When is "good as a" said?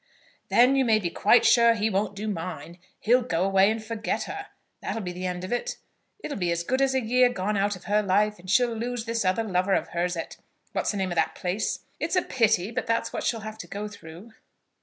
6.63-7.01